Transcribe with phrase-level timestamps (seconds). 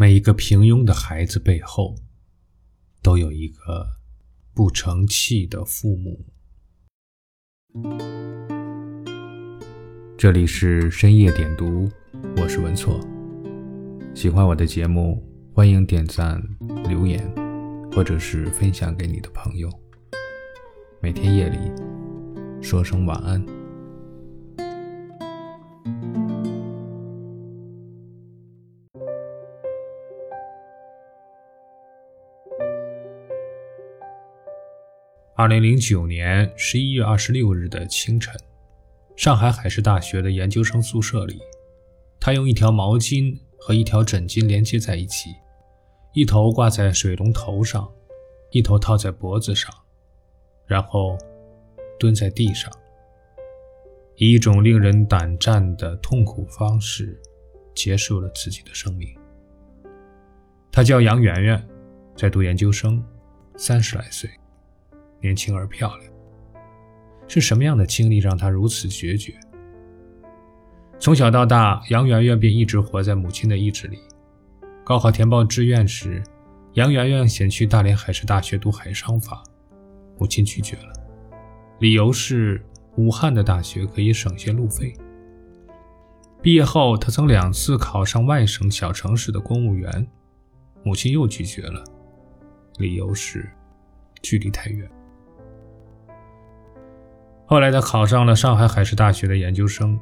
[0.00, 1.96] 每一个平庸的孩子背后，
[3.02, 3.84] 都有一个
[4.54, 6.24] 不成器的父母。
[10.16, 11.90] 这里是深夜点读，
[12.36, 13.00] 我是文错。
[14.14, 15.20] 喜欢我的节目，
[15.52, 16.40] 欢迎点赞、
[16.88, 17.28] 留言，
[17.90, 19.68] 或者是分享给你的朋友。
[21.02, 21.58] 每天夜里
[22.62, 23.57] 说声晚安。
[35.38, 38.34] 二零零九年十一月二十六日的清晨，
[39.14, 41.38] 上海海事大学的研究生宿舍里，
[42.18, 45.30] 他用一条毛巾和一条枕巾连接在一起，
[46.12, 47.88] 一头挂在水龙头上，
[48.50, 49.72] 一头套在脖子上，
[50.66, 51.16] 然后
[52.00, 52.68] 蹲在地上，
[54.16, 57.16] 以一种令人胆战的痛苦方式
[57.76, 59.08] 结束了自己的生命。
[60.72, 61.68] 他叫杨媛媛，
[62.16, 63.00] 在读研究生，
[63.56, 64.28] 三十来岁。
[65.20, 66.12] 年轻而漂亮，
[67.26, 69.34] 是什么样的经历让她如此决绝？
[71.00, 73.98] 从小到大，杨媛媛便一直活在母亲的意志里。
[74.84, 76.22] 高考填报志愿时，
[76.74, 79.42] 杨媛媛想去大连海事大学读海商法，
[80.18, 80.92] 母亲拒绝了，
[81.80, 82.64] 理由是
[82.96, 84.94] 武汉的大学可以省些路费。
[86.40, 90.06] 毕业后，她曾两次考上外省小城市的公务员，
[90.82, 91.84] 母亲又拒绝了，
[92.78, 93.48] 理由是
[94.22, 94.88] 距离太远。
[97.50, 99.98] 后来，他考上了上海海事大学的研究生。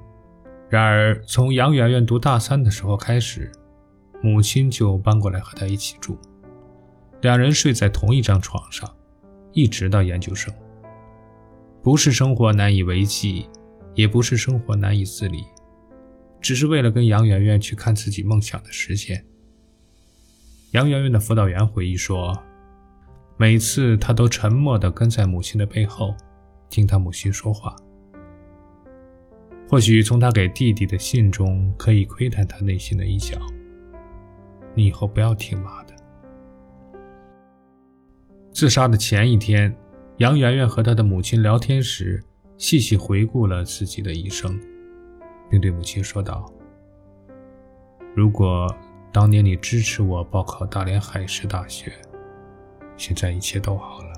[0.69, 3.53] 然而，从杨媛媛读大三的时候开始，
[4.21, 6.19] 母亲就搬过来和他一起住，
[7.21, 8.93] 两人睡在同一张床上，
[9.53, 10.53] 一直到研究生。
[11.85, 13.49] 不是生活难以为继，
[13.95, 15.45] 也不是生活难以自理，
[16.41, 19.25] 只是为了跟杨媛媛去看自己梦想的实现。
[20.73, 22.37] 杨媛媛的辅导员回忆说，
[23.37, 26.13] 每次他都沉默地跟在母亲的背后。
[26.69, 27.75] 听他母亲说话，
[29.69, 33.39] 或许从他给弟弟的信中可以窥探他内心的一角。
[34.75, 35.95] 你以后不要听妈的。
[38.51, 39.75] 自杀的前一天，
[40.19, 42.23] 杨媛媛和她的母亲聊天时，
[42.57, 44.59] 细细回顾了自己的一生，
[45.51, 46.51] 并对母亲说道
[48.17, 48.67] ：“如果
[49.13, 51.93] 当年你支持我报考大连海事大学，
[52.97, 54.13] 现在一切都好了。”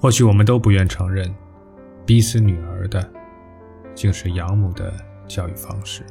[0.00, 1.30] 或许我们都不愿承认，
[2.06, 3.06] 逼死女儿的，
[3.94, 4.90] 竟是养母的
[5.28, 6.02] 教育方式。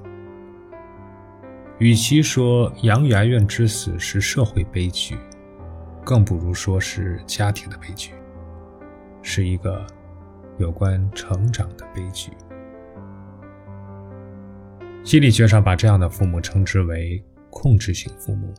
[1.80, 5.18] 与其说杨媛媛之死是社会悲剧，
[6.06, 8.12] 更不如说是家庭的悲剧，
[9.24, 9.84] 是一个
[10.60, 12.32] 有关成长的悲剧。
[15.04, 18.54] 心理学上把这样的父母称之为控制型父母，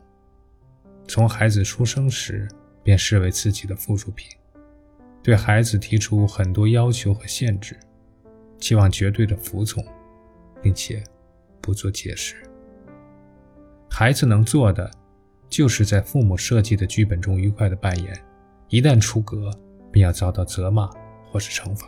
[1.07, 2.49] 从孩子出生时
[2.83, 4.29] 便视为自己的附属品。
[5.23, 7.77] 对孩子提出很多要求和限制，
[8.57, 9.83] 期望绝对的服从，
[10.61, 11.03] 并且
[11.61, 12.35] 不做解释。
[13.89, 14.89] 孩子能做的，
[15.47, 18.17] 就是在父母设计的剧本中愉快的扮演，
[18.69, 19.51] 一旦出格，
[19.91, 20.89] 便要遭到责骂
[21.29, 21.87] 或是惩罚。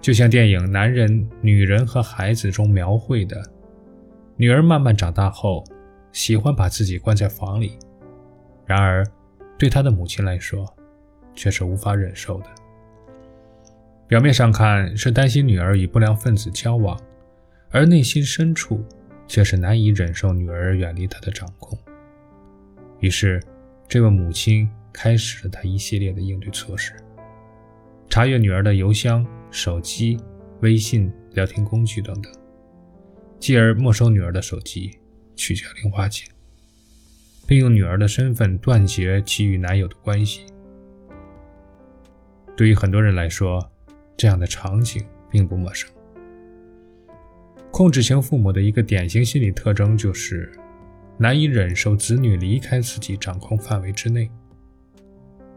[0.00, 3.42] 就像电影《男人、女人和孩子》中描绘的，
[4.36, 5.64] 女儿慢慢长大后，
[6.12, 7.78] 喜欢把自己关在房里，
[8.64, 9.04] 然而，
[9.58, 10.64] 对她的母亲来说，
[11.34, 12.46] 却是无法忍受的。
[14.06, 17.00] 表面上看是担心女儿与不良分子交往，
[17.70, 18.84] 而内心深处
[19.28, 21.78] 却是难以忍受女儿远离他的掌控。
[22.98, 23.40] 于是，
[23.88, 26.92] 这位母亲开始了她一系列的应对措施：
[28.08, 30.18] 查阅女儿的邮箱、手机、
[30.60, 32.32] 微信、聊天工具等等，
[33.38, 34.98] 继而没收女儿的手机，
[35.36, 36.28] 取消零花钱，
[37.46, 40.46] 并用女儿的身份断绝其与男友的关系。
[42.60, 43.58] 对于很多人来说，
[44.18, 45.90] 这样的场景并不陌生。
[47.70, 50.52] 控制型父母的一个典型心理特征就是
[51.16, 54.30] 难以忍受子女离开自己掌控范围之内。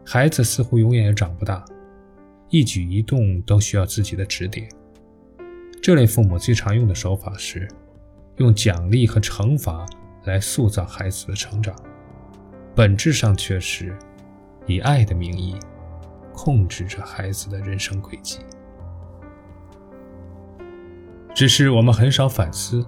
[0.02, 1.62] 孩子似乎永远也长不大，
[2.48, 4.66] 一举一动都需要自己的指点。
[5.82, 7.68] 这类父母最常用的手法是
[8.38, 9.84] 用奖励和惩罚
[10.24, 11.76] 来塑造孩子的成长，
[12.74, 13.94] 本质上却是
[14.66, 15.54] 以爱的名义。
[16.34, 18.40] 控制着孩子的人生轨迹，
[21.34, 22.84] 只是我们很少反思，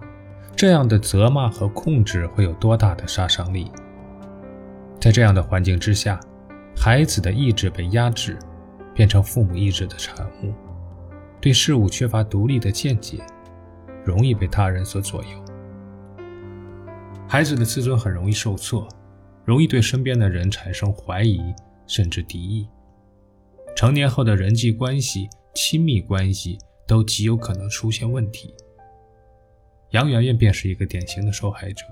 [0.54, 3.70] 这样的责骂和控制会有多大的杀伤力。
[5.00, 6.18] 在这样的环境之下，
[6.76, 8.36] 孩子的意志被压制，
[8.92, 10.52] 变成父母意志的产物，
[11.40, 13.24] 对事物缺乏独立的见解，
[14.04, 15.28] 容易被他人所左右。
[17.28, 18.88] 孩子的自尊很容易受挫，
[19.44, 21.40] 容易对身边的人产生怀疑
[21.86, 22.68] 甚至敌意。
[23.76, 26.56] 成年后的人际关系、亲密关系
[26.86, 28.54] 都极有可能出现问题。
[29.90, 31.84] 杨媛媛便是一个典型的受害者。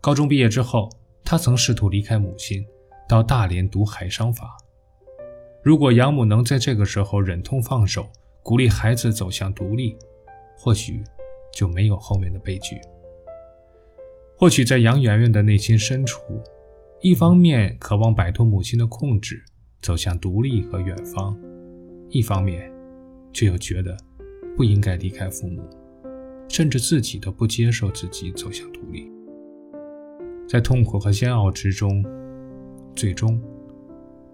[0.00, 0.90] 高中毕业之后，
[1.24, 2.66] 她曾试图离开母亲，
[3.08, 4.58] 到大连读海商法。
[5.62, 8.08] 如果养母能在这个时候忍痛放手，
[8.42, 9.96] 鼓励孩子走向独立，
[10.58, 11.00] 或许
[11.54, 12.80] 就没有后面的悲剧。
[14.36, 16.20] 或许在杨媛媛的内心深处，
[17.02, 19.44] 一方面渴望摆脱母亲的控制，
[19.80, 21.34] 走向独立和远方；
[22.08, 22.70] 一方面，
[23.32, 23.96] 却又觉得
[24.56, 25.62] 不应该离开父母，
[26.48, 29.10] 甚至自己都不接受自己走向独立。
[30.48, 32.04] 在痛苦和煎熬之中，
[32.94, 33.40] 最终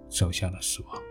[0.09, 1.03] 走向了死亡。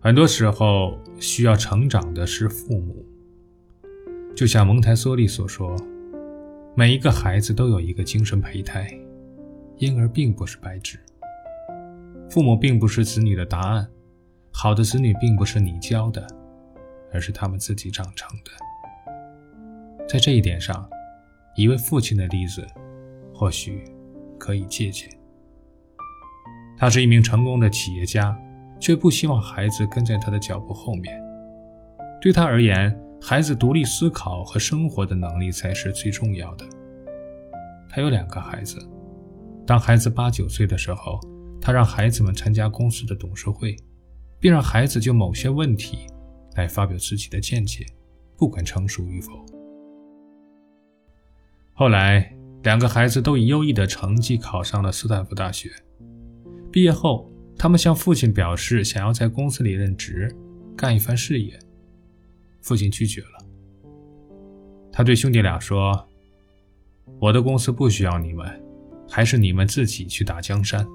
[0.00, 3.04] 很多时候，需要成长的是父母。
[4.34, 5.76] 就像蒙台梭利所说，
[6.74, 8.88] 每一个孩子都有一个精神胚胎，
[9.78, 10.98] 婴儿并不是白纸。
[12.28, 13.88] 父母并不是子女的答案，
[14.50, 16.26] 好的子女并不是你教的，
[17.12, 18.50] 而是他们自己长成的。
[20.08, 20.88] 在这一点上，
[21.54, 22.66] 一位父亲的例子
[23.32, 23.84] 或许
[24.38, 25.08] 可以借鉴。
[26.76, 28.36] 他是一名成功的企业家，
[28.80, 31.20] 却不希望孩子跟在他的脚步后面。
[32.20, 36.64] 对他而言，孩子独立思考和生活的能力才是最重要的。
[37.88, 38.78] 他有两个孩子，
[39.68, 41.20] 当孩子八九岁的时候，
[41.60, 43.76] 他让孩子们参加公司的董事会，
[44.40, 46.06] 并让孩子就某些问题
[46.54, 47.84] 来发表自己的见解，
[48.34, 49.44] 不管成熟与否。
[51.74, 55.70] 后来，两个孩子都以优异的成绩考上了斯坦福大学。
[56.72, 60.34] 毕业后，他们向父亲表示想要在公司里任职，
[60.74, 61.58] 干一番事业。
[62.62, 63.44] 父亲拒绝了。
[64.90, 66.08] 他对兄弟俩说
[67.20, 68.48] ：“我的公司不需要你们，
[69.08, 70.86] 还是你们自己去打江山，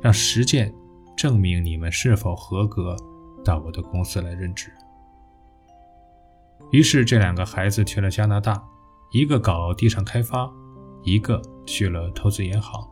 [0.00, 0.74] 让实践
[1.16, 2.96] 证明你们是否合格，
[3.44, 4.70] 到我的公司来任职。”
[6.72, 8.62] 于是，这两个孩子去了加拿大，
[9.12, 10.50] 一个搞地产开发，
[11.02, 12.82] 一个去了投资银行。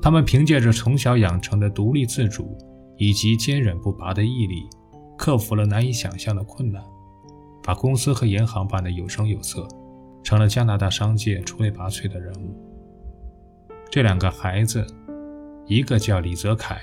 [0.00, 2.56] 他们凭借着从小养成的独立自主
[2.98, 4.68] 以及坚韧不拔的毅力。
[5.16, 6.82] 克服了难以想象的困难，
[7.62, 9.66] 把公司和银行办得有声有色，
[10.24, 12.73] 成了加拿大商界出类拔萃的人物。
[13.94, 14.84] 这两个孩子，
[15.68, 16.82] 一个叫李泽楷，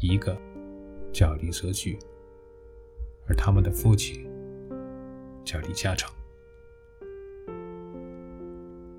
[0.00, 0.36] 一个
[1.12, 1.96] 叫李泽钜，
[3.28, 4.28] 而他们的父亲
[5.44, 6.12] 叫李嘉诚。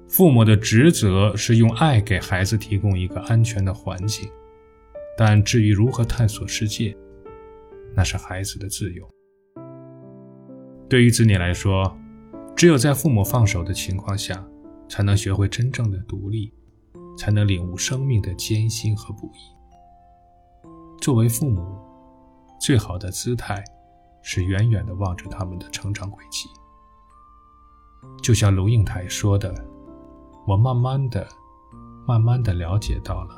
[0.08, 4.32] 父母的职责是用爱给孩子提供一个安全的环境，
[5.18, 6.96] 但至于如何探索世界，
[7.94, 9.06] 那是孩子的自由。
[10.88, 11.94] 对于子女来说，
[12.56, 14.42] 只有在父母放手的情况下，
[14.88, 16.54] 才能学会真正的独立，
[17.20, 20.70] 才能领悟生命的艰辛和不易。
[21.02, 21.62] 作为父母，
[22.62, 23.62] 最好的姿态
[24.22, 26.48] 是远远地望着他们的成长轨迹。
[28.24, 29.54] 就像龙应台说的
[30.48, 31.28] ：“我慢慢的、
[32.08, 33.38] 慢慢的了解到了，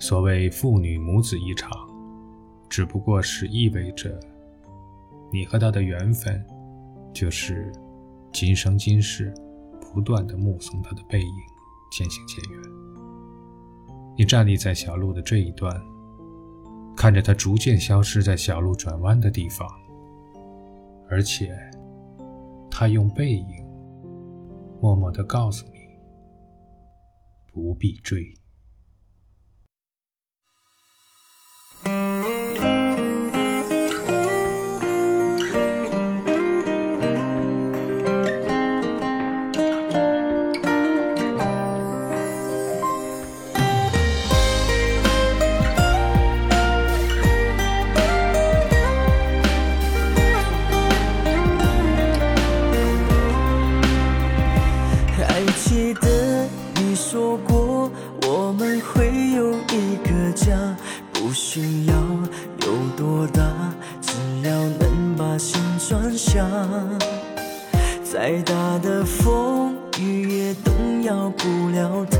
[0.00, 1.70] 所谓父女母子一场。”
[2.68, 4.18] 只不过是意味着，
[5.32, 6.44] 你和他的缘分，
[7.12, 7.70] 就是
[8.32, 9.32] 今生今世
[9.92, 11.53] 不断的目送他的背影
[11.96, 12.60] 渐行渐远。
[14.18, 15.80] 你站立在小路的这一端，
[16.96, 19.68] 看着他逐渐消失在小路转弯的地方，
[21.08, 21.56] 而且，
[22.68, 23.46] 他用背影
[24.80, 25.78] 默默的告诉你：
[27.52, 28.34] 不必追。
[57.36, 57.90] 过
[58.26, 60.76] 我们会有一个家
[61.12, 61.94] 不需要
[62.66, 63.42] 有多大
[64.00, 64.12] 只
[64.42, 66.46] 要能把心装下
[68.02, 72.18] 再大的风雨也动摇不了它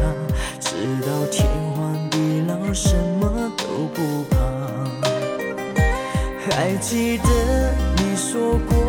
[0.59, 0.71] 直
[1.07, 4.37] 到天荒地老什么都不怕。
[6.51, 7.25] 还记得
[7.97, 8.84] 你说过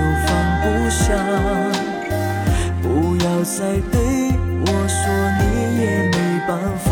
[0.00, 0.28] 就放
[0.62, 1.14] 不下。
[2.82, 3.58] 不要再
[3.92, 4.00] 对
[4.64, 5.00] 我说
[5.38, 5.42] 你
[5.80, 6.16] 也没
[6.48, 6.88] 办法，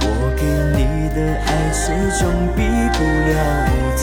[0.00, 0.04] 我
[0.36, 0.42] 给
[0.76, 1.82] 你的爱始
[2.18, 2.22] 终
[2.56, 2.60] 比
[2.92, 2.98] 不
[3.30, 3.32] 了